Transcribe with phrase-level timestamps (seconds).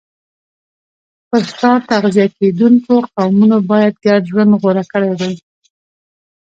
[1.27, 5.35] پر ښکار تغذیه کېدونکو قومونو باید ګډ ژوند غوره کړی وای